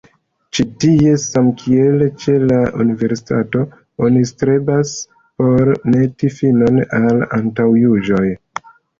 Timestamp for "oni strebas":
4.07-4.93